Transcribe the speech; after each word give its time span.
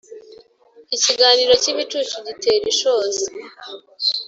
Ikiganiro 0.95 1.53
cy’ibicucu 1.61 2.15
gitera 2.27 2.65
ishozi 2.73 3.25